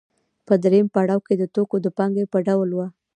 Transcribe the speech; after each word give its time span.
په 0.47 0.53
درېیم 0.63 0.87
پړاو 0.93 1.25
کې 1.27 1.33
د 1.37 1.43
توکو 1.55 1.77
د 1.81 1.87
پانګې 1.97 2.25
په 2.33 2.37
ډول 2.47 2.69
وه 2.77 2.87